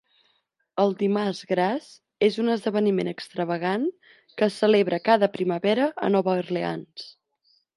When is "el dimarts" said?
0.83-1.41